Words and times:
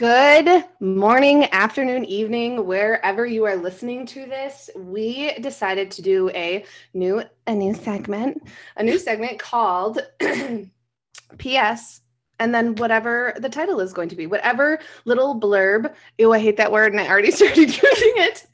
Good 0.00 0.64
morning, 0.80 1.44
afternoon, 1.52 2.06
evening, 2.06 2.64
wherever 2.64 3.26
you 3.26 3.44
are 3.44 3.54
listening 3.54 4.06
to 4.06 4.24
this. 4.24 4.70
We 4.74 5.34
decided 5.34 5.90
to 5.90 6.00
do 6.00 6.30
a 6.30 6.64
new 6.94 7.22
a 7.46 7.54
new 7.54 7.74
segment, 7.74 8.42
a 8.78 8.82
new 8.82 8.98
segment 8.98 9.38
called 9.38 9.98
PS 11.38 12.00
and 12.38 12.54
then 12.54 12.76
whatever 12.76 13.34
the 13.40 13.50
title 13.50 13.78
is 13.80 13.92
going 13.92 14.08
to 14.08 14.16
be, 14.16 14.26
whatever 14.26 14.78
little 15.04 15.38
blurb. 15.38 15.92
Ew, 16.16 16.32
I 16.32 16.38
hate 16.38 16.56
that 16.56 16.72
word, 16.72 16.92
and 16.92 17.00
I 17.02 17.06
already 17.06 17.30
started 17.30 17.58
using 17.58 17.82
it. 17.82 18.46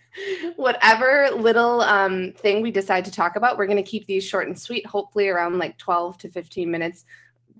Whatever 0.56 1.30
little 1.30 1.82
um, 1.82 2.32
thing 2.32 2.60
we 2.60 2.72
decide 2.72 3.04
to 3.04 3.12
talk 3.12 3.36
about, 3.36 3.56
we're 3.56 3.66
going 3.66 3.76
to 3.76 3.88
keep 3.88 4.08
these 4.08 4.26
short 4.26 4.48
and 4.48 4.58
sweet, 4.58 4.84
hopefully 4.84 5.28
around 5.28 5.60
like 5.60 5.78
12 5.78 6.18
to 6.18 6.28
15 6.28 6.68
minutes. 6.68 7.04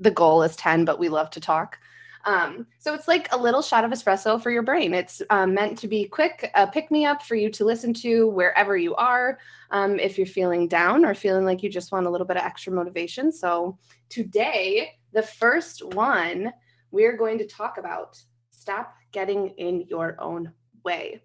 The 0.01 0.11
goal 0.11 0.43
is 0.43 0.57
10, 0.57 0.85
but 0.85 0.99
we 0.99 1.09
love 1.09 1.31
to 1.31 1.41
talk. 1.41 1.79
Um, 2.27 2.67
so 2.81 2.93
it's 2.93 3.07
like 3.07 3.33
a 3.33 3.37
little 3.37 3.63
shot 3.63 3.85
of 3.85 3.93
espresso 3.93 4.43
for 4.43 4.51
your 4.51 4.65
brain. 4.65 4.93
It's 4.93 5.23
um, 5.31 5.55
meant 5.55 5.79
to 5.79 5.89
be 5.89 6.07
quick, 6.07 6.51
a 6.57 6.67
pick 6.67 6.91
me 6.91 7.07
up 7.07 7.23
for 7.23 7.37
you 7.37 7.49
to 7.51 7.65
listen 7.65 7.95
to 7.95 8.29
wherever 8.29 8.77
you 8.77 8.97
are. 8.97 9.39
Um, 9.71 10.01
if 10.01 10.19
you're 10.19 10.27
feeling 10.27 10.67
down 10.67 11.05
or 11.05 11.15
feeling 11.15 11.45
like 11.45 11.63
you 11.63 11.71
just 11.71 11.93
want 11.93 12.07
a 12.07 12.11
little 12.11 12.27
bit 12.27 12.37
of 12.37 12.43
extra 12.43 12.73
motivation. 12.73 13.31
So 13.31 13.79
today, 14.09 14.99
the 15.13 15.23
first 15.23 15.85
one, 15.95 16.53
we're 16.91 17.17
going 17.17 17.39
to 17.39 17.47
talk 17.47 17.79
about 17.79 18.21
stop 18.51 18.93
getting 19.13 19.51
in 19.51 19.83
your 19.83 20.21
own 20.21 20.53
way. 20.85 21.23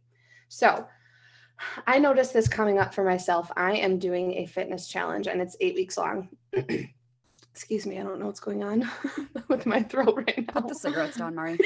So 0.49 0.87
I 1.87 1.97
noticed 1.97 2.33
this 2.33 2.47
coming 2.47 2.77
up 2.77 2.93
for 2.93 3.03
myself. 3.03 3.51
I 3.57 3.73
am 3.73 3.97
doing 3.97 4.33
a 4.35 4.45
fitness 4.45 4.87
challenge 4.87 5.27
and 5.27 5.41
it's 5.41 5.57
eight 5.61 5.75
weeks 5.75 5.97
long. 5.97 6.29
Excuse 7.51 7.85
me, 7.85 7.99
I 7.99 8.03
don't 8.03 8.19
know 8.19 8.27
what's 8.27 8.39
going 8.39 8.63
on 8.63 8.89
with 9.49 9.65
my 9.65 9.83
throat 9.83 10.15
right 10.15 10.47
now. 10.47 10.61
Put 10.61 10.69
the 10.69 10.75
cigarettes 10.75 11.17
down, 11.17 11.35
Mari. 11.35 11.59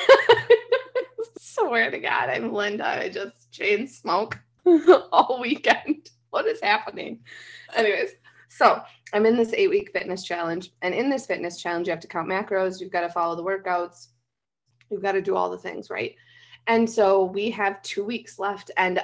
Swear 1.39 1.91
to 1.91 1.99
God, 1.99 2.29
I'm 2.29 2.51
Linda. 2.51 2.85
I 2.87 3.09
just 3.09 3.51
chain 3.51 3.87
smoke 3.87 4.39
all 5.11 5.39
weekend. 5.39 6.09
What 6.31 6.47
is 6.47 6.59
happening? 6.61 7.19
Anyways, 7.75 8.11
so 8.49 8.81
I'm 9.13 9.25
in 9.25 9.37
this 9.37 9.53
eight 9.53 9.69
week 9.69 9.91
fitness 9.93 10.23
challenge. 10.23 10.71
And 10.81 10.93
in 10.93 11.09
this 11.09 11.27
fitness 11.27 11.61
challenge, 11.61 11.87
you 11.87 11.91
have 11.91 11.99
to 12.01 12.07
count 12.07 12.27
macros, 12.27 12.81
you've 12.81 12.91
got 12.91 13.01
to 13.01 13.09
follow 13.09 13.35
the 13.35 13.43
workouts, 13.43 14.07
you've 14.89 15.03
got 15.03 15.13
to 15.13 15.21
do 15.21 15.35
all 15.35 15.49
the 15.49 15.57
things, 15.57 15.89
right? 15.89 16.15
And 16.67 16.89
so 16.89 17.25
we 17.25 17.51
have 17.51 17.81
two 17.83 18.03
weeks 18.03 18.39
left. 18.39 18.71
And 18.75 19.01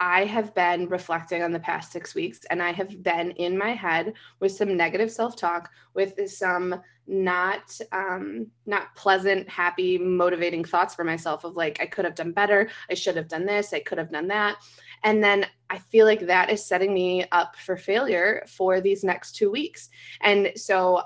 I 0.00 0.24
have 0.24 0.54
been 0.54 0.88
reflecting 0.88 1.42
on 1.42 1.52
the 1.52 1.58
past 1.58 1.92
six 1.92 2.14
weeks 2.14 2.40
and 2.50 2.62
I 2.62 2.72
have 2.72 3.02
been 3.02 3.32
in 3.32 3.58
my 3.58 3.70
head 3.70 4.12
with 4.38 4.52
some 4.52 4.76
negative 4.76 5.10
self-talk, 5.10 5.70
with 5.94 6.30
some 6.30 6.80
not 7.10 7.80
um 7.92 8.46
not 8.66 8.94
pleasant, 8.94 9.48
happy, 9.48 9.96
motivating 9.96 10.62
thoughts 10.62 10.94
for 10.94 11.04
myself 11.04 11.44
of 11.44 11.56
like, 11.56 11.80
I 11.80 11.86
could 11.86 12.04
have 12.04 12.14
done 12.14 12.32
better, 12.32 12.68
I 12.90 12.94
should 12.94 13.16
have 13.16 13.28
done 13.28 13.46
this, 13.46 13.72
I 13.72 13.80
could 13.80 13.98
have 13.98 14.12
done 14.12 14.28
that. 14.28 14.56
And 15.04 15.24
then 15.24 15.46
I 15.70 15.78
feel 15.78 16.06
like 16.06 16.26
that 16.26 16.50
is 16.50 16.64
setting 16.64 16.92
me 16.92 17.24
up 17.32 17.56
for 17.56 17.76
failure 17.76 18.44
for 18.46 18.80
these 18.80 19.04
next 19.04 19.32
two 19.32 19.50
weeks. 19.50 19.88
And 20.20 20.52
so 20.54 21.02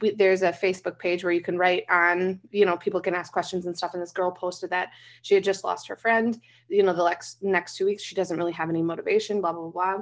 we, 0.00 0.12
there's 0.12 0.42
a 0.42 0.52
Facebook 0.52 0.98
page 0.98 1.22
where 1.22 1.32
you 1.32 1.40
can 1.40 1.58
write 1.58 1.84
on, 1.90 2.40
you 2.50 2.64
know, 2.64 2.76
people 2.76 3.00
can 3.00 3.14
ask 3.14 3.32
questions 3.32 3.66
and 3.66 3.76
stuff. 3.76 3.94
And 3.94 4.02
this 4.02 4.12
girl 4.12 4.30
posted 4.30 4.70
that 4.70 4.90
she 5.22 5.34
had 5.34 5.44
just 5.44 5.64
lost 5.64 5.88
her 5.88 5.96
friend. 5.96 6.40
You 6.68 6.82
know, 6.82 6.92
the 6.92 7.04
next 7.08 7.42
next 7.42 7.76
two 7.76 7.86
weeks 7.86 8.02
she 8.02 8.14
doesn't 8.14 8.36
really 8.36 8.52
have 8.52 8.70
any 8.70 8.82
motivation. 8.82 9.40
Blah 9.40 9.52
blah 9.52 9.70
blah. 9.70 9.98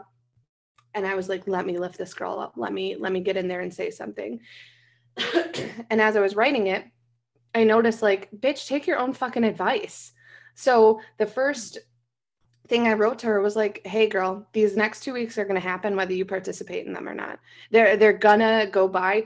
And 0.94 1.06
I 1.06 1.14
was 1.16 1.28
like, 1.28 1.46
let 1.46 1.66
me 1.66 1.78
lift 1.78 1.98
this 1.98 2.14
girl 2.14 2.38
up. 2.38 2.54
Let 2.56 2.72
me 2.72 2.96
let 2.96 3.12
me 3.12 3.20
get 3.20 3.36
in 3.36 3.48
there 3.48 3.60
and 3.60 3.74
say 3.74 3.90
something. 3.90 4.40
and 5.90 6.00
as 6.00 6.16
I 6.16 6.20
was 6.20 6.36
writing 6.36 6.68
it, 6.68 6.84
I 7.54 7.64
noticed 7.64 8.02
like, 8.02 8.30
bitch, 8.32 8.66
take 8.66 8.86
your 8.86 8.98
own 8.98 9.12
fucking 9.12 9.44
advice. 9.44 10.12
So 10.54 11.00
the 11.18 11.26
first 11.26 11.78
thing 12.68 12.86
I 12.86 12.94
wrote 12.94 13.18
to 13.20 13.26
her 13.26 13.40
was 13.40 13.56
like, 13.56 13.86
"Hey 13.86 14.08
girl, 14.08 14.46
these 14.52 14.76
next 14.76 15.00
2 15.00 15.12
weeks 15.12 15.36
are 15.36 15.44
going 15.44 15.60
to 15.60 15.68
happen 15.68 15.96
whether 15.96 16.14
you 16.14 16.24
participate 16.24 16.86
in 16.86 16.92
them 16.92 17.08
or 17.08 17.14
not. 17.14 17.38
They're 17.70 17.96
they're 17.96 18.16
to 18.16 18.68
go 18.70 18.88
by 18.88 19.24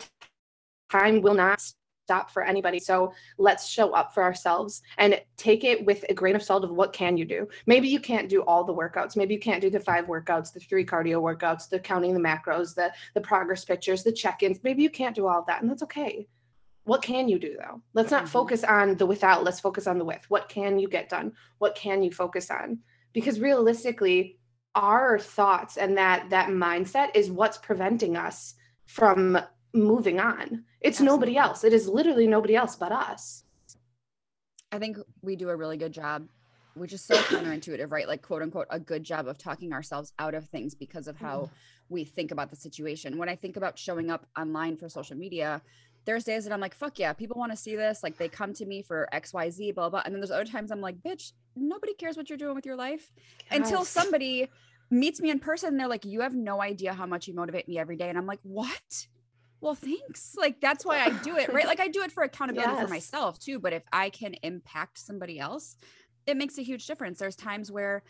time 0.91 1.21
will 1.21 1.35
not 1.35 1.63
stop 2.09 2.31
for 2.31 2.43
anybody. 2.43 2.79
So 2.79 3.13
let's 3.37 3.69
show 3.69 3.93
up 3.93 4.15
for 4.15 4.23
ourselves 4.23 4.81
and 4.97 5.21
take 5.37 5.63
it 5.63 5.85
with 5.85 6.07
a 6.09 6.15
grain 6.15 6.37
of 6.37 6.43
salt 6.43 6.65
of 6.65 6.71
what 6.71 6.95
can 6.95 7.19
you 7.19 7.27
do. 7.27 7.47
Maybe 7.67 7.87
you 7.89 8.01
can't 8.01 8.31
do 8.31 8.41
all 8.45 8.65
the 8.65 8.73
workouts. 8.73 9.15
Maybe 9.15 9.35
you 9.35 9.41
can't 9.41 9.61
do 9.61 9.69
the 9.69 9.79
five 9.79 10.07
workouts, 10.07 10.51
the 10.51 10.61
three 10.61 10.87
cardio 10.87 11.21
workouts, 11.21 11.69
the 11.69 11.79
counting 11.79 12.15
the 12.15 12.21
macros, 12.21 12.75
the 12.75 12.91
the 13.15 13.21
progress 13.21 13.67
pictures, 13.67 14.03
the 14.03 14.13
check-ins. 14.13 14.61
Maybe 14.63 14.83
you 14.83 14.89
can't 14.89 15.15
do 15.15 15.27
all 15.27 15.41
of 15.41 15.47
that 15.47 15.61
and 15.61 15.71
that's 15.71 15.83
okay. 15.83 16.27
What 16.85 17.03
can 17.03 17.29
you 17.29 17.39
do 17.39 17.59
though? 17.59 17.83
Let's 17.93 18.11
not 18.11 18.23
mm-hmm. 18.23 18.31
focus 18.31 18.65
on 18.65 18.97
the 18.97 19.05
without, 19.05 19.45
let's 19.45 19.61
focus 19.61 19.87
on 19.87 19.99
the 19.99 20.07
with. 20.07 20.25
What 20.31 20.49
can 20.49 20.79
you 20.79 20.89
get 20.89 21.11
done? 21.11 21.33
What 21.59 21.75
can 21.75 22.03
you 22.03 22.11
focus 22.11 22.51
on? 22.51 22.79
Because 23.13 23.39
realistically, 23.39 24.39
our 24.75 25.19
thoughts 25.19 25.77
and 25.77 25.99
that 25.99 26.31
that 26.31 26.49
mindset 26.49 27.11
is 27.15 27.31
what's 27.31 27.59
preventing 27.59 28.17
us 28.17 28.55
from 28.87 29.39
moving 29.75 30.21
on. 30.21 30.65
It's 30.81 30.97
Absolutely. 30.97 31.07
nobody 31.07 31.37
else. 31.37 31.65
It 31.65 31.73
is 31.73 31.89
literally 31.89 32.27
nobody 32.27 32.57
else 32.57 32.77
but 32.77 32.93
us. 32.93 33.45
I 34.71 34.79
think 34.79 34.99
we 35.23 35.37
do 35.37 35.49
a 35.49 35.57
really 35.57 35.77
good 35.77 35.93
job, 35.93 36.29
which 36.75 36.93
is 36.93 37.03
so 37.03 37.17
counterintuitive, 37.17 37.91
right? 37.91 38.07
Like, 38.07 38.23
quote 38.23 38.43
unquote, 38.43 38.67
a 38.71 38.79
good 38.79 39.03
job 39.03 39.27
of 39.27 39.39
talking 39.39 39.73
ourselves 39.73 40.13
out 40.19 40.35
of 40.35 40.47
things 40.49 40.75
because 40.75 41.09
of 41.09 41.17
how 41.17 41.41
mm. 41.41 41.51
we 41.89 42.05
think 42.05 42.31
about 42.31 42.51
the 42.51 42.57
situation. 42.57 43.19
When 43.19 43.29
I 43.29 43.37
think 43.37 43.57
about 43.57 43.79
showing 43.79 44.11
up 44.11 44.27
online 44.39 44.77
for 44.77 44.89
social 44.89 45.17
media, 45.17 45.63
there's 46.05 46.25
days 46.25 46.45
that 46.45 46.53
I'm 46.53 46.61
like, 46.61 46.75
fuck 46.75 46.99
yeah, 46.99 47.13
people 47.13 47.39
want 47.39 47.53
to 47.53 47.57
see 47.57 47.77
this. 47.77 48.03
Like, 48.03 48.17
they 48.17 48.29
come 48.29 48.53
to 48.55 48.67
me 48.67 48.83
for 48.83 49.09
XYZ, 49.13 49.75
blah, 49.75 49.91
blah. 49.91 50.03
And 50.05 50.15
then 50.15 50.21
there's 50.21 50.31
other 50.31 50.45
times 50.45 50.71
I'm 50.71 50.81
like, 50.81 50.97
bitch, 51.03 51.33
nobody 51.57 51.95
cares 51.95 52.17
what 52.17 52.29
you're 52.29 52.39
doing 52.39 52.55
with 52.55 52.67
your 52.67 52.77
life 52.77 53.11
yes. 53.51 53.61
until 53.61 53.85
somebody 53.85 54.49
meets 54.91 55.21
me 55.21 55.31
in 55.31 55.39
person. 55.39 55.71
And 55.71 55.81
they're 55.81 55.89
like, 55.89 56.05
you 56.05 56.21
have 56.21 56.35
no 56.35 56.63
idea 56.63 56.93
how 56.93 57.07
much 57.07 57.27
you 57.27 57.35
motivate 57.35 57.69
me 57.69 57.79
every 57.79 57.97
day. 57.97 58.09
And 58.09 58.17
I'm 58.17 58.27
like, 58.27 58.41
what? 58.43 59.07
Well 59.61 59.75
thanks 59.75 60.35
like 60.39 60.61
that's 60.61 60.85
why 60.85 61.01
i 61.01 61.11
do 61.23 61.37
it 61.37 61.53
right 61.53 61.67
like 61.67 61.81
i 61.81 61.89
do 61.89 62.03
it 62.03 62.13
for 62.13 62.23
accountability 62.25 62.73
yes. 62.73 62.83
for 62.83 62.89
myself 62.89 63.39
too 63.39 63.59
but 63.59 63.73
if 63.73 63.83
i 63.93 64.11
can 64.11 64.35
impact 64.43 64.99
somebody 64.99 65.39
else 65.39 65.77
it 66.27 66.37
makes 66.37 66.59
a 66.59 66.63
huge 66.63 66.87
difference 66.87 67.19
there's 67.19 67.37
times 67.37 67.71
where 67.71 68.03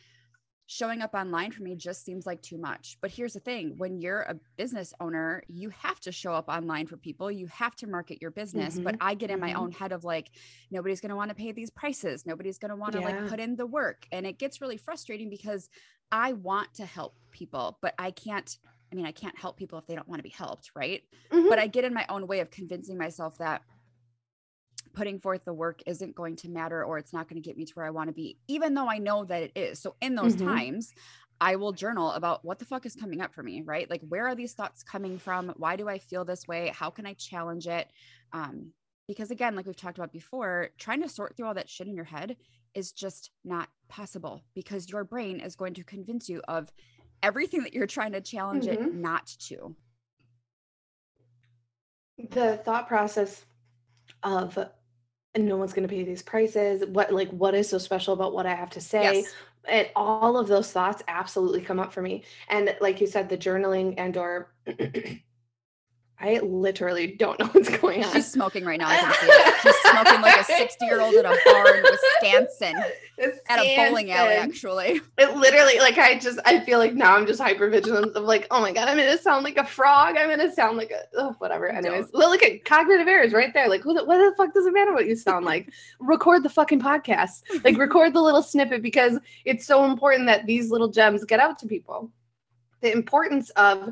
showing 0.70 1.00
up 1.00 1.14
online 1.14 1.50
for 1.50 1.62
me 1.62 1.74
just 1.74 2.04
seems 2.04 2.26
like 2.26 2.42
too 2.42 2.58
much 2.58 2.98
but 3.00 3.10
here's 3.10 3.32
the 3.32 3.40
thing 3.40 3.72
when 3.78 3.98
you're 3.98 4.20
a 4.22 4.36
business 4.58 4.92
owner 5.00 5.42
you 5.48 5.70
have 5.70 5.98
to 5.98 6.12
show 6.12 6.34
up 6.34 6.46
online 6.48 6.86
for 6.86 6.98
people 6.98 7.30
you 7.30 7.46
have 7.46 7.74
to 7.74 7.86
market 7.86 8.20
your 8.20 8.30
business 8.30 8.74
mm-hmm. 8.74 8.84
but 8.84 8.94
i 9.00 9.14
get 9.14 9.30
in 9.30 9.40
my 9.40 9.48
mm-hmm. 9.50 9.60
own 9.60 9.72
head 9.72 9.92
of 9.92 10.04
like 10.04 10.30
nobody's 10.70 11.00
going 11.00 11.08
to 11.08 11.16
want 11.16 11.30
to 11.30 11.34
pay 11.34 11.52
these 11.52 11.70
prices 11.70 12.26
nobody's 12.26 12.58
going 12.58 12.68
to 12.68 12.76
want 12.76 12.92
to 12.92 13.00
yeah. 13.00 13.06
like 13.06 13.28
put 13.28 13.40
in 13.40 13.56
the 13.56 13.64
work 13.64 14.06
and 14.12 14.26
it 14.26 14.38
gets 14.38 14.60
really 14.60 14.76
frustrating 14.76 15.30
because 15.30 15.70
i 16.12 16.34
want 16.34 16.72
to 16.74 16.84
help 16.84 17.14
people 17.30 17.78
but 17.80 17.94
i 17.98 18.10
can't 18.10 18.58
I 18.90 18.94
mean, 18.94 19.06
I 19.06 19.12
can't 19.12 19.38
help 19.38 19.56
people 19.56 19.78
if 19.78 19.86
they 19.86 19.94
don't 19.94 20.08
want 20.08 20.18
to 20.20 20.24
be 20.24 20.28
helped, 20.28 20.70
right? 20.74 21.02
Mm-hmm. 21.30 21.48
But 21.48 21.58
I 21.58 21.66
get 21.66 21.84
in 21.84 21.94
my 21.94 22.06
own 22.08 22.26
way 22.26 22.40
of 22.40 22.50
convincing 22.50 22.96
myself 22.98 23.38
that 23.38 23.62
putting 24.94 25.20
forth 25.20 25.44
the 25.44 25.52
work 25.52 25.80
isn't 25.86 26.14
going 26.14 26.36
to 26.36 26.48
matter 26.48 26.84
or 26.84 26.98
it's 26.98 27.12
not 27.12 27.28
going 27.28 27.40
to 27.40 27.46
get 27.46 27.56
me 27.56 27.64
to 27.64 27.72
where 27.74 27.86
I 27.86 27.90
want 27.90 28.08
to 28.08 28.14
be, 28.14 28.38
even 28.48 28.74
though 28.74 28.88
I 28.88 28.98
know 28.98 29.24
that 29.24 29.42
it 29.42 29.52
is. 29.54 29.78
So 29.78 29.94
in 30.00 30.14
those 30.14 30.34
mm-hmm. 30.34 30.48
times, 30.48 30.92
I 31.40 31.56
will 31.56 31.72
journal 31.72 32.10
about 32.12 32.44
what 32.44 32.58
the 32.58 32.64
fuck 32.64 32.84
is 32.84 32.96
coming 32.96 33.20
up 33.20 33.32
for 33.32 33.42
me, 33.42 33.62
right? 33.64 33.88
Like, 33.88 34.02
where 34.08 34.26
are 34.26 34.34
these 34.34 34.54
thoughts 34.54 34.82
coming 34.82 35.18
from? 35.18 35.52
Why 35.56 35.76
do 35.76 35.88
I 35.88 35.98
feel 35.98 36.24
this 36.24 36.48
way? 36.48 36.72
How 36.74 36.90
can 36.90 37.06
I 37.06 37.12
challenge 37.14 37.68
it? 37.68 37.88
Um, 38.32 38.72
because 39.06 39.30
again, 39.30 39.54
like 39.54 39.66
we've 39.66 39.76
talked 39.76 39.98
about 39.98 40.12
before, 40.12 40.70
trying 40.78 41.02
to 41.02 41.08
sort 41.08 41.36
through 41.36 41.46
all 41.46 41.54
that 41.54 41.70
shit 41.70 41.86
in 41.86 41.94
your 41.94 42.04
head 42.04 42.36
is 42.74 42.92
just 42.92 43.30
not 43.44 43.68
possible 43.88 44.42
because 44.54 44.90
your 44.90 45.04
brain 45.04 45.40
is 45.40 45.56
going 45.56 45.74
to 45.74 45.84
convince 45.84 46.28
you 46.28 46.42
of 46.48 46.70
everything 47.22 47.62
that 47.62 47.74
you're 47.74 47.86
trying 47.86 48.12
to 48.12 48.20
challenge 48.20 48.64
mm-hmm. 48.64 48.84
it 48.84 48.94
not 48.94 49.26
to. 49.46 49.74
The 52.30 52.56
thought 52.58 52.88
process 52.88 53.44
of 54.22 54.58
no 55.36 55.56
one's 55.56 55.72
going 55.72 55.86
to 55.86 55.94
pay 55.94 56.02
these 56.02 56.22
prices 56.22 56.84
what 56.88 57.12
like 57.12 57.30
what 57.30 57.54
is 57.54 57.68
so 57.68 57.78
special 57.78 58.14
about 58.14 58.32
what 58.32 58.46
i 58.46 58.54
have 58.54 58.70
to 58.70 58.80
say 58.80 59.20
yes. 59.20 59.34
and 59.68 59.88
all 59.94 60.36
of 60.36 60.48
those 60.48 60.72
thoughts 60.72 61.02
absolutely 61.06 61.60
come 61.60 61.78
up 61.78 61.92
for 61.92 62.02
me 62.02 62.24
and 62.48 62.74
like 62.80 63.00
you 63.00 63.06
said 63.06 63.28
the 63.28 63.36
journaling 63.36 63.94
and 63.98 64.16
or 64.16 64.52
I 66.20 66.40
literally 66.40 67.06
don't 67.06 67.38
know 67.38 67.46
what's 67.46 67.68
going 67.78 68.04
on. 68.04 68.12
She's 68.12 68.30
smoking 68.30 68.64
right 68.64 68.78
now. 68.78 68.88
I 68.88 68.96
can 68.96 69.14
see 69.14 69.26
it. 69.26 69.54
She's 69.62 69.76
smoking 69.92 70.20
like 70.20 70.40
a 70.40 70.44
60 70.44 70.84
year 70.84 71.00
old 71.00 71.14
at 71.14 71.24
a 71.24 71.38
bar 71.44 71.76
in 71.76 71.82
Wisconsin, 71.82 72.82
Wisconsin, 73.16 73.40
at 73.48 73.58
a 73.60 73.76
bowling 73.76 74.10
alley, 74.10 74.34
actually. 74.34 75.00
It 75.16 75.36
literally, 75.36 75.78
like, 75.78 75.96
I 75.96 76.18
just, 76.18 76.40
I 76.44 76.60
feel 76.60 76.78
like 76.78 76.94
now 76.94 77.14
I'm 77.14 77.26
just 77.26 77.40
hyper 77.40 77.70
vigilant 77.70 78.16
of 78.16 78.24
like, 78.24 78.48
oh 78.50 78.60
my 78.60 78.72
God, 78.72 78.88
I'm 78.88 78.96
going 78.96 79.16
to 79.16 79.22
sound 79.22 79.44
like 79.44 79.58
a 79.58 79.64
frog. 79.64 80.16
I'm 80.16 80.26
going 80.26 80.40
to 80.40 80.52
sound 80.52 80.76
like 80.76 80.90
a, 80.90 81.02
oh, 81.16 81.36
whatever. 81.38 81.68
Anyways, 81.68 82.06
well, 82.12 82.30
look 82.30 82.42
at 82.42 82.64
cognitive 82.64 83.06
errors 83.06 83.32
right 83.32 83.54
there. 83.54 83.68
Like, 83.68 83.82
who 83.82 83.94
the, 83.94 84.04
what 84.04 84.18
the 84.18 84.34
fuck 84.36 84.52
does 84.52 84.66
it 84.66 84.74
matter 84.74 84.92
what 84.92 85.06
you 85.06 85.14
sound 85.14 85.44
like? 85.44 85.70
record 86.00 86.42
the 86.42 86.48
fucking 86.48 86.80
podcast. 86.80 87.42
Like, 87.64 87.78
record 87.78 88.12
the 88.12 88.20
little 88.20 88.42
snippet 88.42 88.82
because 88.82 89.18
it's 89.44 89.66
so 89.66 89.84
important 89.84 90.26
that 90.26 90.46
these 90.46 90.70
little 90.70 90.88
gems 90.88 91.24
get 91.24 91.40
out 91.40 91.58
to 91.60 91.66
people 91.66 92.10
the 92.80 92.92
importance 92.92 93.50
of 93.50 93.90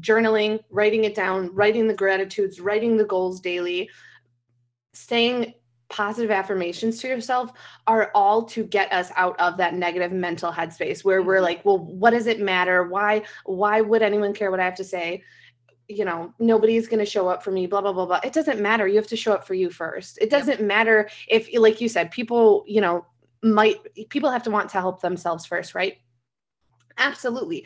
journaling, 0.00 0.60
writing 0.70 1.04
it 1.04 1.14
down, 1.14 1.54
writing 1.54 1.88
the 1.88 1.94
gratitudes, 1.94 2.60
writing 2.60 2.96
the 2.96 3.04
goals 3.04 3.40
daily, 3.40 3.90
saying 4.94 5.54
positive 5.88 6.30
affirmations 6.30 7.00
to 7.00 7.08
yourself 7.08 7.50
are 7.86 8.10
all 8.14 8.42
to 8.44 8.62
get 8.64 8.92
us 8.92 9.10
out 9.16 9.38
of 9.40 9.56
that 9.56 9.74
negative 9.74 10.12
mental 10.12 10.52
headspace 10.52 11.02
where 11.02 11.22
we're 11.22 11.38
Mhm. 11.38 11.42
like 11.44 11.64
well 11.64 11.78
what 11.78 12.10
does 12.10 12.26
it 12.26 12.40
matter? 12.40 12.84
Why 12.84 13.22
why 13.46 13.80
would 13.80 14.02
anyone 14.02 14.34
care 14.34 14.50
what 14.50 14.60
i 14.60 14.64
have 14.64 14.74
to 14.76 14.84
say? 14.84 15.22
You 15.88 16.04
know 16.04 16.34
nobody's 16.38 16.88
going 16.88 16.98
to 16.98 17.06
show 17.06 17.28
up 17.28 17.42
for 17.42 17.50
me 17.50 17.66
blah 17.66 17.80
blah 17.80 17.94
blah 17.94 18.04
blah. 18.04 18.20
It 18.22 18.34
doesn't 18.34 18.60
matter. 18.60 18.86
You 18.86 18.96
have 18.96 19.06
to 19.06 19.16
show 19.16 19.32
up 19.32 19.46
for 19.46 19.54
you 19.54 19.70
first. 19.70 20.18
It 20.20 20.28
doesn't 20.28 20.60
matter 20.60 21.08
if 21.26 21.48
like 21.58 21.80
you 21.80 21.88
said 21.88 22.10
people 22.10 22.64
you 22.66 22.82
know 22.82 23.06
might 23.42 23.76
people 24.10 24.30
have 24.30 24.42
to 24.42 24.50
want 24.50 24.68
to 24.70 24.80
help 24.80 25.00
themselves 25.00 25.46
first 25.46 25.74
right? 25.74 25.96
Absolutely 26.98 27.64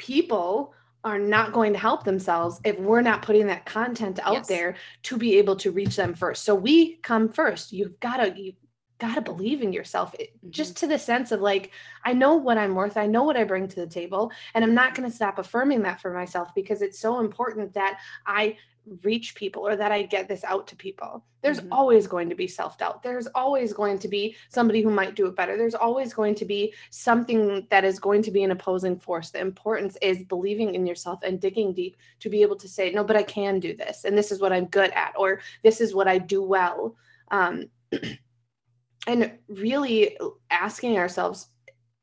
people 0.00 0.72
are 1.04 1.18
not 1.18 1.52
going 1.52 1.72
to 1.72 1.78
help 1.78 2.04
themselves 2.04 2.60
if 2.64 2.78
we're 2.78 3.00
not 3.00 3.22
putting 3.22 3.46
that 3.46 3.64
content 3.64 4.18
out 4.22 4.34
Yes. 4.34 4.48
there 4.48 4.74
to 5.04 5.16
be 5.16 5.38
able 5.38 5.56
to 5.56 5.70
reach 5.70 5.96
them 5.96 6.14
first. 6.14 6.44
So 6.44 6.54
we 6.54 6.96
come 6.96 7.28
first. 7.28 7.72
You've 7.72 7.98
got 8.00 8.16
to 8.18 8.38
you 8.38 8.54
got 8.98 9.14
to 9.14 9.22
believe 9.22 9.62
in 9.62 9.72
yourself 9.72 10.14
it, 10.18 10.36
mm-hmm. 10.36 10.50
just 10.50 10.76
to 10.76 10.86
the 10.86 10.98
sense 10.98 11.32
of 11.32 11.40
like 11.40 11.70
i 12.04 12.12
know 12.12 12.34
what 12.34 12.58
i'm 12.58 12.74
worth 12.74 12.98
i 12.98 13.06
know 13.06 13.22
what 13.22 13.34
i 13.34 13.42
bring 13.42 13.66
to 13.66 13.76
the 13.76 13.86
table 13.86 14.30
and 14.54 14.62
i'm 14.62 14.74
not 14.74 14.94
going 14.94 15.08
to 15.08 15.16
stop 15.16 15.38
affirming 15.38 15.80
that 15.80 15.98
for 16.02 16.12
myself 16.12 16.54
because 16.54 16.82
it's 16.82 16.98
so 16.98 17.18
important 17.18 17.72
that 17.72 17.98
i 18.26 18.54
reach 19.02 19.34
people 19.34 19.66
or 19.66 19.76
that 19.76 19.92
i 19.92 20.02
get 20.02 20.28
this 20.28 20.44
out 20.44 20.66
to 20.66 20.76
people. 20.76 21.24
There's 21.42 21.60
Mhm. 21.60 21.68
always 21.72 22.06
going 22.06 22.28
to 22.28 22.34
be 22.34 22.46
self-doubt. 22.46 23.02
There's 23.02 23.26
always 23.28 23.72
going 23.72 23.98
to 24.00 24.08
be 24.08 24.36
somebody 24.50 24.82
who 24.82 24.90
might 24.90 25.14
do 25.14 25.26
it 25.26 25.36
better. 25.36 25.56
There's 25.56 25.74
always 25.74 26.12
going 26.12 26.34
to 26.36 26.44
be 26.44 26.74
something 26.90 27.66
that 27.70 27.84
is 27.84 27.98
going 27.98 28.22
to 28.22 28.30
be 28.30 28.42
an 28.42 28.50
opposing 28.50 28.98
force. 28.98 29.30
The 29.30 29.40
importance 29.40 29.96
is 30.02 30.22
believing 30.24 30.74
in 30.74 30.86
yourself 30.86 31.20
and 31.22 31.40
digging 31.40 31.72
deep 31.72 31.96
to 32.20 32.28
be 32.28 32.42
able 32.42 32.56
to 32.56 32.68
say 32.68 32.90
no 32.90 33.04
but 33.04 33.16
i 33.16 33.22
can 33.22 33.60
do 33.60 33.74
this 33.76 34.04
and 34.04 34.16
this 34.16 34.32
is 34.32 34.40
what 34.40 34.52
i'm 34.52 34.66
good 34.66 34.90
at 34.90 35.14
or 35.16 35.40
this 35.62 35.80
is 35.80 35.94
what 35.94 36.08
i 36.08 36.18
do 36.18 36.42
well. 36.42 36.96
Um, 37.30 37.70
and 39.06 39.38
really 39.48 40.18
asking 40.50 40.98
ourselves 40.98 41.48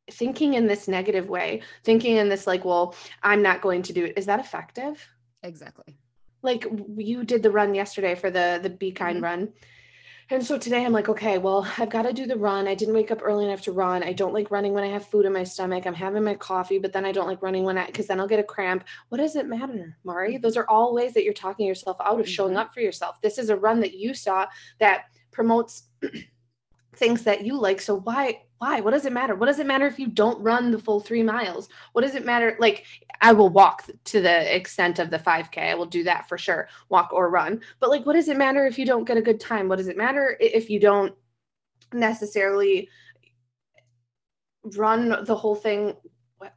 thinking 0.09 0.53
in 0.53 0.67
this 0.67 0.87
negative 0.87 1.27
way 1.29 1.61
thinking 1.83 2.15
in 2.15 2.29
this 2.29 2.47
like 2.47 2.63
well 2.63 2.95
i'm 3.23 3.41
not 3.41 3.61
going 3.61 3.81
to 3.83 3.93
do 3.93 4.05
it. 4.05 4.13
Is 4.17 4.25
that 4.27 4.39
effective? 4.39 5.05
Exactly. 5.43 5.97
Like 6.41 6.65
you 6.95 7.23
did 7.23 7.43
the 7.43 7.51
run 7.51 7.73
yesterday 7.75 8.15
for 8.15 8.29
the 8.31 8.59
the 8.61 8.69
be 8.69 8.91
kind 8.91 9.19
Mhm. 9.19 9.23
run. 9.23 9.53
And 10.29 10.45
so 10.45 10.57
today 10.57 10.83
i'm 10.85 10.91
like 10.91 11.07
okay 11.09 11.37
well 11.37 11.65
i've 11.77 11.89
got 11.89 12.01
to 12.03 12.11
do 12.13 12.25
the 12.27 12.35
run. 12.37 12.67
I 12.67 12.75
didn't 12.75 12.93
wake 12.93 13.11
up 13.11 13.21
early 13.23 13.45
enough 13.45 13.61
to 13.63 13.71
run. 13.71 14.03
I 14.03 14.13
don't 14.13 14.33
like 14.33 14.51
running 14.51 14.73
when 14.73 14.83
i 14.83 14.87
have 14.87 15.05
food 15.07 15.25
in 15.25 15.33
my 15.33 15.43
stomach. 15.45 15.85
I'm 15.85 15.93
having 15.93 16.23
my 16.23 16.35
coffee 16.35 16.79
but 16.79 16.91
then 16.93 17.05
i 17.05 17.11
don't 17.13 17.27
like 17.27 17.41
running 17.41 17.63
when 17.63 17.77
i 17.77 17.85
because 17.85 18.07
then 18.07 18.19
i'll 18.19 18.27
get 18.27 18.39
a 18.39 18.43
cramp. 18.43 18.83
What 19.09 19.19
does 19.19 19.35
it 19.35 19.47
matter 19.47 19.97
mari? 20.03 20.35
Mhm. 20.35 20.41
those 20.41 20.57
are 20.57 20.69
all 20.69 20.93
ways 20.93 21.13
that 21.13 21.23
you're 21.23 21.33
talking 21.33 21.65
yourself 21.65 21.97
out 22.03 22.19
of 22.19 22.27
showing 22.29 22.53
Mhm. 22.55 22.59
up 22.59 22.73
for 22.73 22.81
yourself. 22.81 23.21
This 23.21 23.37
is 23.37 23.49
a 23.49 23.55
run 23.55 23.79
that 23.79 23.93
you 23.95 24.13
saw 24.13 24.47
that 24.79 25.05
promotes 25.31 25.89
things 26.95 27.23
that 27.23 27.45
you 27.45 27.57
like. 27.59 27.79
So 27.81 27.99
why 27.99 28.41
why? 28.59 28.81
What 28.81 28.91
does 28.91 29.05
it 29.05 29.13
matter? 29.13 29.35
What 29.35 29.45
does 29.45 29.59
it 29.59 29.67
matter 29.67 29.85
if 29.85 29.99
you 29.99 30.07
don't 30.07 30.41
run 30.41 30.71
the 30.71 30.79
full 30.79 30.99
three 30.99 31.23
miles? 31.23 31.69
What 31.93 32.01
does 32.01 32.15
it 32.15 32.25
matter? 32.25 32.55
Like 32.59 32.85
i 33.21 33.33
will 33.33 33.49
walk 33.49 33.89
to 34.05 34.21
the 34.21 34.55
extent 34.55 34.99
of 34.99 35.09
the 35.09 35.17
5k 35.17 35.57
i 35.57 35.73
will 35.73 35.87
do 35.87 36.03
that 36.03 36.29
for 36.29 36.37
sure 36.37 36.67
walk 36.89 37.09
or 37.13 37.29
run. 37.29 37.61
But 37.79 37.89
like 37.89 38.05
what 38.05 38.13
does 38.13 38.27
it 38.29 38.37
matter 38.37 38.65
if 38.65 38.79
you 38.79 38.85
don't 38.85 39.05
get 39.05 39.17
a 39.17 39.21
good 39.21 39.39
time? 39.39 39.67
What 39.67 39.77
does 39.77 39.87
it 39.87 39.97
matter 39.97 40.37
if 40.39 40.69
you 40.69 40.79
don't 40.79 41.13
necessarily 41.93 42.89
run 44.75 45.23
the 45.23 45.35
whole 45.35 45.55
thing 45.55 45.95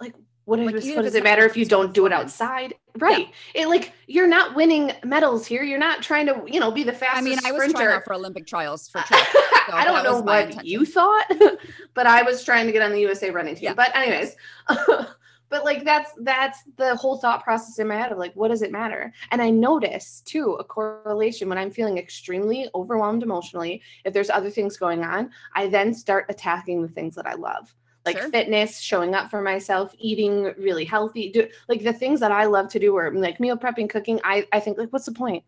like 0.01 0.15
what, 0.51 0.59
Like, 0.59 0.75
is- 0.75 0.87
even 0.87 1.05
does 1.05 1.15
it 1.15 1.23
matter 1.23 1.45
if 1.45 1.57
you 1.57 1.65
don't 1.65 1.95
do 1.95 2.07
it 2.07 2.13
outside 2.13 2.75
right 2.99 3.29
it 3.55 3.69
like 3.69 3.93
you're 4.09 4.27
not 4.27 4.57
winning 4.57 4.91
medals 5.05 5.47
here 5.47 5.63
you're 5.63 5.79
not 5.79 6.03
trying 6.03 6.27
to 6.27 6.43
you 6.47 6.59
know 6.59 6.73
be 6.73 6.83
the 6.83 6.93
fastest 6.93 7.19
I 7.19 7.23
mean, 7.23 7.39
I 7.45 7.53
was 7.53 7.63
sprinter 7.63 7.85
trying 7.85 7.97
out 7.97 8.05
for 8.05 8.15
Olympic 8.15 8.47
trials 8.47 8.89
for 8.89 8.99
uh, 8.99 9.05
track. 9.05 9.29
I 9.73 9.85
don't 9.85 10.03
know 10.03 10.15
was 10.15 10.25
my 10.25 10.45
what 10.47 10.65
you 10.65 10.85
thought, 10.85 11.31
but 11.95 12.07
I 12.07 12.23
was 12.23 12.45
trying 12.45 12.67
to 12.67 12.73
get 12.73 12.83
on 12.83 12.91
the 12.91 13.01
USA 13.01 13.31
running 13.31 13.55
team. 13.55 13.65
Yeah. 13.65 13.75
But 13.75 13.95
anyways, 13.95 14.35
but 14.69 15.65
like 15.65 15.85
that's 15.85 16.11
that's 16.23 16.65
the 16.77 16.97
whole 16.97 17.19
thought 17.19 17.45
process 17.45 17.79
in 17.79 17.89
my 17.89 17.97
head 17.97 18.13
of 18.13 18.19
like 18.19 18.35
what 18.35 18.49
does 18.49 18.63
it 18.63 18.73
matter? 18.73 19.13
And 19.31 19.41
I 19.41 19.51
notice 19.51 20.23
too 20.25 20.55
a 20.55 20.65
correlation 20.65 21.49
when 21.49 21.59
I'm 21.59 21.71
feeling 21.71 21.99
extremely 21.99 22.69
overwhelmed 22.75 23.23
emotionally, 23.23 23.83
if 24.05 24.13
there's 24.13 24.31
other 24.31 24.51
things 24.51 24.77
going 24.77 25.05
on, 25.05 25.31
I 25.55 25.69
then 25.69 25.95
start 25.95 26.27
attacking 26.29 26.83
the 26.83 26.89
things 26.89 27.15
that 27.15 27.27
I 27.27 27.35
love. 27.35 27.75
Like 28.07 28.19
Sure. 28.19 28.31
fitness, 28.31 28.81
showing 28.81 29.15
up 29.15 29.31
for 29.31 29.43
myself, 29.43 29.95
eating 29.99 30.55
really 30.59 30.85
healthy, 30.87 31.31
do 31.31 31.47
like 31.69 31.83
the 31.85 31.93
things 31.93 32.19
that 32.21 32.33
I 32.33 32.47
love 32.47 32.69
to 32.71 32.79
do 32.79 32.97
or 32.97 33.13
like 33.13 33.41
meal 33.41 33.57
prepping, 33.59 33.91
cooking. 33.91 34.21
I 34.25 34.47
I 34.53 34.61
think 34.61 34.79
like 34.79 34.89
what's 34.91 35.05
the 35.07 35.13
point? 35.13 35.45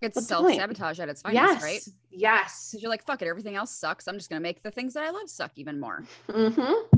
It's 0.00 0.16
What's 0.16 0.28
self 0.28 0.50
sabotage 0.50 0.98
at 0.98 1.10
its 1.10 1.20
finest, 1.20 1.42
yes. 1.42 1.62
right? 1.62 1.88
Yes. 2.10 2.74
You're 2.78 2.90
like, 2.90 3.04
fuck 3.04 3.20
it, 3.20 3.28
everything 3.28 3.54
else 3.54 3.70
sucks. 3.70 4.08
I'm 4.08 4.14
just 4.16 4.30
gonna 4.30 4.40
make 4.40 4.62
the 4.62 4.70
things 4.70 4.94
that 4.94 5.04
I 5.04 5.10
love 5.10 5.28
suck 5.28 5.52
even 5.56 5.78
more. 5.78 6.04
Mm-hmm. 6.28 6.96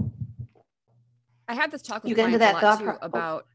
I 1.49 1.55
had 1.55 1.73
this 1.73 1.83
talk 1.83 2.05
with 2.05 2.11
You 2.11 2.15
get 2.17 2.27
into 2.27 2.39
that 2.39 2.61
thought 2.61 2.79
too 2.79 2.93
about 3.03 3.47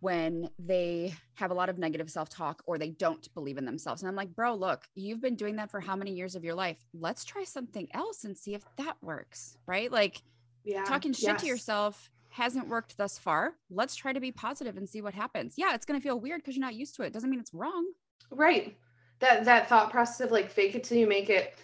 when 0.00 0.50
they 0.58 1.14
have 1.34 1.52
a 1.52 1.54
lot 1.54 1.68
of 1.68 1.78
negative 1.78 2.10
self-talk 2.10 2.60
or 2.66 2.76
they 2.76 2.90
don't 2.90 3.32
believe 3.34 3.56
in 3.56 3.64
themselves. 3.64 4.02
And 4.02 4.08
I'm 4.08 4.16
like, 4.16 4.34
bro, 4.34 4.56
look, 4.56 4.82
you've 4.96 5.20
been 5.20 5.36
doing 5.36 5.54
that 5.56 5.70
for 5.70 5.78
how 5.80 5.94
many 5.94 6.10
years 6.10 6.34
of 6.34 6.42
your 6.42 6.56
life? 6.56 6.84
Let's 6.92 7.24
try 7.24 7.44
something 7.44 7.86
else 7.94 8.24
and 8.24 8.36
see 8.36 8.54
if 8.54 8.64
that 8.78 8.96
works. 9.00 9.56
Right? 9.64 9.92
Like 9.92 10.20
Yeah. 10.64 10.84
talking 10.84 11.12
shit 11.12 11.38
to 11.38 11.46
yourself 11.46 12.10
hasn't 12.30 12.68
worked 12.68 12.96
thus 12.96 13.18
far. 13.18 13.54
Let's 13.70 13.94
try 13.94 14.12
to 14.12 14.20
be 14.20 14.32
positive 14.32 14.76
and 14.76 14.88
see 14.88 15.02
what 15.02 15.14
happens. 15.14 15.54
Yeah, 15.56 15.74
it's 15.74 15.84
gonna 15.84 16.00
feel 16.00 16.18
weird 16.18 16.40
because 16.40 16.56
you're 16.56 16.64
not 16.64 16.74
used 16.74 16.96
to 16.96 17.02
it. 17.02 17.12
Doesn't 17.12 17.28
mean 17.28 17.40
it's 17.40 17.52
wrong. 17.52 17.86
Right. 18.30 18.76
That 19.20 19.44
that 19.44 19.68
thought 19.68 19.90
process 19.90 20.20
of 20.20 20.32
like 20.32 20.50
fake 20.50 20.74
it 20.74 20.84
till 20.84 20.98
you 20.98 21.06
make 21.06 21.30
it. 21.30 21.54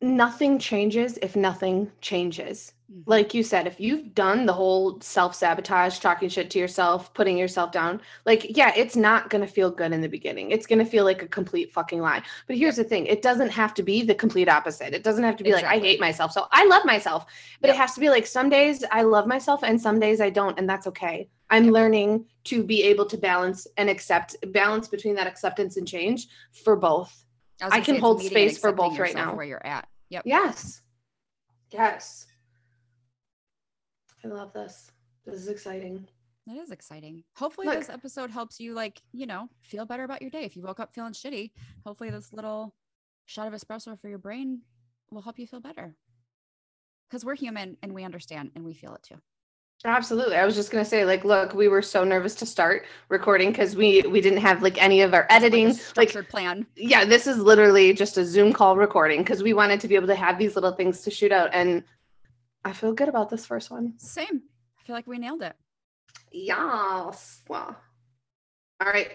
Nothing 0.00 0.58
changes 0.58 1.18
if 1.22 1.36
nothing 1.36 1.90
changes. 2.00 2.72
Mhm. 2.90 3.02
Like 3.06 3.34
you 3.34 3.42
said, 3.42 3.66
if 3.66 3.78
you've 3.78 4.14
done 4.14 4.46
the 4.46 4.52
whole 4.52 5.00
self 5.00 5.34
sabotage, 5.34 5.98
talking 5.98 6.28
shit 6.28 6.50
to 6.50 6.58
yourself, 6.58 7.12
putting 7.12 7.36
yourself 7.36 7.70
down, 7.70 8.00
like, 8.24 8.56
yeah, 8.56 8.72
it's 8.74 8.96
not 8.96 9.28
going 9.28 9.42
to 9.42 9.52
feel 9.52 9.70
good 9.70 9.92
in 9.92 10.00
the 10.00 10.08
beginning. 10.08 10.50
It's 10.50 10.66
going 10.66 10.78
to 10.78 10.84
feel 10.84 11.04
like 11.04 11.22
a 11.22 11.28
complete 11.28 11.72
fucking 11.72 12.00
lie. 12.00 12.22
But 12.46 12.56
here's 12.56 12.76
the 12.76 12.84
thing 12.84 13.06
it 13.06 13.20
doesn't 13.20 13.50
have 13.50 13.74
to 13.74 13.82
be 13.82 14.02
the 14.02 14.14
complete 14.14 14.48
opposite. 14.48 14.94
It 14.94 15.02
doesn't 15.04 15.24
have 15.24 15.36
to 15.36 15.44
be 15.44 15.52
like, 15.52 15.64
I 15.64 15.78
hate 15.78 16.00
myself. 16.00 16.32
So 16.32 16.46
I 16.50 16.64
love 16.66 16.84
myself. 16.84 17.26
But 17.60 17.68
Yep. 17.68 17.74
it 17.74 17.78
has 17.78 17.94
to 17.94 18.00
be 18.00 18.08
like, 18.10 18.26
some 18.26 18.48
days 18.48 18.82
I 18.90 19.02
love 19.02 19.26
myself 19.26 19.62
and 19.62 19.80
some 19.80 20.00
days 20.00 20.20
I 20.20 20.30
don't. 20.30 20.58
And 20.58 20.68
that's 20.68 20.86
okay. 20.86 21.28
I'm 21.50 21.64
Yep. 21.66 21.72
learning 21.74 22.26
to 22.44 22.62
be 22.62 22.82
able 22.84 23.06
to 23.06 23.18
balance 23.18 23.66
and 23.76 23.90
accept, 23.90 24.36
balance 24.52 24.88
between 24.88 25.14
that 25.16 25.26
acceptance 25.26 25.76
and 25.76 25.86
change 25.86 26.28
for 26.64 26.76
both. 26.76 27.24
was 27.60 27.72
I 27.72 27.80
can 27.80 27.98
hold 27.98 28.22
space 28.22 28.56
for 28.56 28.72
both 28.72 28.98
right 28.98 29.14
now. 29.14 29.34
Where 29.34 29.44
you're 29.44 29.66
at. 29.66 29.88
Yep. 30.10 30.22
Yes. 30.24 30.80
Yes. 31.70 32.27
I 34.24 34.28
love 34.28 34.52
this. 34.52 34.90
This 35.24 35.36
is 35.40 35.48
exciting. 35.48 36.06
It 36.46 36.52
is 36.56 36.70
exciting. 36.70 37.24
Hopefully, 37.36 37.66
Look. 37.66 37.78
this 37.78 37.90
episode 37.90 38.30
helps 38.30 38.58
you, 38.58 38.72
like, 38.74 39.02
you 39.12 39.26
know, 39.26 39.48
feel 39.62 39.84
better 39.84 40.04
about 40.04 40.22
your 40.22 40.30
day. 40.30 40.44
If 40.44 40.56
you 40.56 40.62
woke 40.62 40.80
up 40.80 40.92
feeling 40.94 41.12
shitty, 41.12 41.50
hopefully, 41.84 42.10
this 42.10 42.32
little 42.32 42.74
shot 43.26 43.46
of 43.46 43.52
espresso 43.52 44.00
for 44.00 44.08
your 44.08 44.18
brain 44.18 44.62
will 45.10 45.20
help 45.22 45.38
you 45.38 45.46
feel 45.46 45.60
better. 45.60 45.94
Because 47.08 47.24
we're 47.24 47.36
human 47.36 47.76
and 47.82 47.92
we 47.94 48.04
understand 48.04 48.50
and 48.54 48.64
we 48.64 48.72
feel 48.74 48.94
it 48.94 49.02
too. 49.02 49.16
Absolutely. 49.84 50.34
I 50.36 50.44
was 50.44 50.56
just 50.56 50.70
gonna 50.72 50.84
say, 50.84 51.04
like, 51.04 51.24
look, 51.24 51.54
we 51.54 51.68
were 51.68 51.82
so 51.82 52.02
nervous 52.02 52.34
to 52.36 52.46
start 52.46 52.84
recording 53.10 53.50
because 53.50 53.76
we 53.76 54.02
we 54.02 54.20
didn't 54.20 54.40
have 54.40 54.62
like 54.62 54.82
any 54.82 55.02
of 55.02 55.14
our 55.14 55.22
It's 55.22 55.30
like 55.30 55.42
editing. 55.42 55.78
Like, 55.96 56.28
plan. 56.28 56.66
yeah, 56.76 57.04
this 57.04 57.26
is 57.26 57.38
literally 57.38 57.92
just 57.92 58.16
a 58.18 58.24
Zoom 58.24 58.52
call 58.52 58.76
recording 58.76 59.20
because 59.20 59.42
we 59.42 59.52
wanted 59.52 59.80
to 59.80 59.88
be 59.88 59.94
able 59.94 60.08
to 60.08 60.16
have 60.16 60.36
these 60.38 60.56
little 60.56 60.72
things 60.72 61.02
to 61.02 61.10
shoot 61.10 61.30
out. 61.30 61.50
And 61.52 61.84
I 62.68 62.72
feel 62.72 62.92
good 62.92 63.08
about 63.08 63.30
this 63.30 63.46
first 63.46 63.70
one. 63.70 63.94
Same. 63.96 64.42
I 64.78 64.82
feel 64.84 64.94
like 64.94 65.06
we 65.06 65.16
nailed 65.18 65.42
it. 65.42 65.56
Yes. 66.30 67.42
Well, 67.48 67.74
all 68.80 68.88
right. 68.92 69.12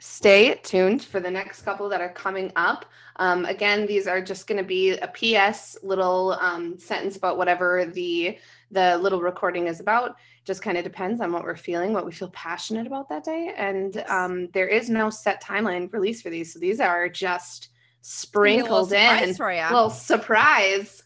Stay 0.00 0.54
tuned 0.64 1.02
for 1.02 1.20
the 1.20 1.30
next 1.30 1.62
couple 1.62 1.88
that 1.88 2.00
are 2.00 2.12
coming 2.12 2.52
up. 2.56 2.86
Um, 3.16 3.44
again, 3.44 3.86
these 3.86 4.06
are 4.08 4.20
just 4.20 4.46
going 4.48 4.58
to 4.58 4.64
be 4.64 4.90
a 4.90 5.08
PS 5.08 5.76
little 5.82 6.32
um, 6.40 6.76
sentence 6.78 7.16
about 7.16 7.36
whatever 7.36 7.86
the 7.86 8.36
the 8.70 8.98
little 8.98 9.20
recording 9.20 9.68
is 9.68 9.78
about. 9.80 10.16
Just 10.44 10.62
kind 10.62 10.76
of 10.76 10.84
depends 10.84 11.20
on 11.20 11.32
what 11.32 11.44
we're 11.44 11.56
feeling, 11.56 11.92
what 11.92 12.04
we 12.04 12.12
feel 12.12 12.30
passionate 12.30 12.86
about 12.86 13.08
that 13.08 13.24
day, 13.24 13.54
and 13.56 14.04
um, 14.08 14.48
there 14.52 14.68
is 14.68 14.90
no 14.90 15.08
set 15.10 15.42
timeline 15.42 15.92
release 15.92 16.20
for 16.20 16.30
these. 16.30 16.52
So 16.52 16.58
these 16.58 16.80
are 16.80 17.08
just 17.08 17.68
It's 18.00 18.24
gonna 18.24 18.48
a 18.48 18.62
little 18.62 18.86
sprinkled 18.86 18.88
surprise 18.90 19.28
in, 19.28 19.34
for 19.34 19.52
ya. 19.52 19.68
little 19.72 19.90
surprise. 19.90 21.02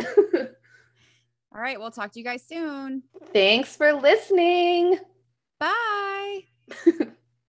All 1.54 1.60
right. 1.60 1.78
We'll 1.78 1.90
talk 1.90 2.12
to 2.12 2.18
you 2.18 2.24
guys 2.24 2.42
soon. 2.46 3.02
Thanks 3.32 3.76
for 3.76 3.92
listening. 3.92 4.98
Bye. 5.58 6.40